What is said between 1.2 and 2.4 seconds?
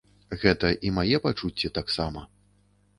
пачуцці таксама.